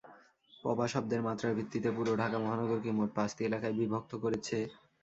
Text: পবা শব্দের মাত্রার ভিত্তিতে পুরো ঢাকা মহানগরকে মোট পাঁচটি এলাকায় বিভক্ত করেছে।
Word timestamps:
পবা 0.63 0.85
শব্দের 0.87 1.21
মাত্রার 1.27 1.57
ভিত্তিতে 1.57 1.89
পুরো 1.97 2.11
ঢাকা 2.21 2.37
মহানগরকে 2.39 2.91
মোট 2.97 3.09
পাঁচটি 3.17 3.41
এলাকায় 3.45 3.75
বিভক্ত 3.79 4.11
করেছে। 4.23 4.57